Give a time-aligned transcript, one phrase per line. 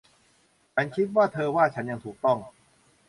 [0.73, 2.37] ฉันคิดว่าเธอว่าฉันอย่างถูกต้อง